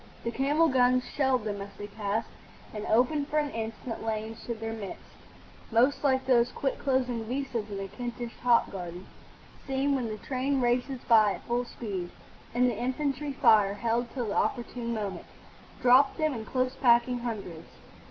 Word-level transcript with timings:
The 0.23 0.31
camel 0.31 0.67
guns 0.67 1.03
shelled 1.15 1.43
them 1.43 1.61
as 1.61 1.69
they 1.77 1.85
passed 1.85 2.31
and 2.73 2.87
opened 2.87 3.27
for 3.27 3.37
an 3.37 3.51
instant 3.51 4.03
lanes 4.03 4.43
through 4.43 4.55
their 4.55 4.73
midst, 4.73 5.03
most 5.71 6.03
like 6.03 6.25
those 6.25 6.51
quick 6.51 6.79
closing 6.79 7.25
vistas 7.25 7.69
in 7.69 7.79
a 7.79 7.87
Kentish 7.87 8.35
hop 8.39 8.71
garden 8.71 9.05
seen 9.67 9.93
when 9.93 10.07
the 10.07 10.17
train 10.17 10.59
races 10.59 11.01
by 11.07 11.33
at 11.33 11.43
full 11.43 11.65
speed; 11.65 12.09
and 12.51 12.67
the 12.67 12.75
infantry 12.75 13.31
fire, 13.33 13.75
held 13.75 14.09
till 14.09 14.29
the 14.29 14.35
opportune 14.35 14.91
moment, 14.91 15.27
dropped 15.83 16.17
them 16.17 16.33
in 16.33 16.45
close 16.45 16.75
packing 16.77 17.19
hundreds. 17.19 17.67